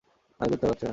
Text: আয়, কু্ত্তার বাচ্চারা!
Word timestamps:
আয়, 0.39 0.49
কু্ত্তার 0.51 0.69
বাচ্চারা! 0.71 0.89